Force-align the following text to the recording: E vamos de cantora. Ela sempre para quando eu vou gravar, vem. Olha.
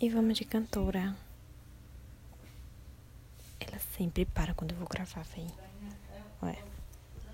E 0.00 0.08
vamos 0.08 0.38
de 0.38 0.44
cantora. 0.44 1.16
Ela 3.58 3.80
sempre 3.96 4.24
para 4.24 4.54
quando 4.54 4.70
eu 4.70 4.78
vou 4.78 4.86
gravar, 4.86 5.24
vem. 5.24 5.48
Olha. 6.40 6.67